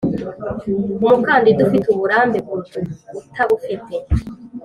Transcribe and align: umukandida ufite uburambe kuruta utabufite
umukandida 1.05 1.59
ufite 1.67 1.85
uburambe 1.93 2.37
kuruta 2.47 2.79
utabufite 3.19 3.95